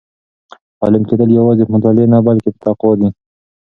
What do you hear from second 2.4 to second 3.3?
په تقوا دي.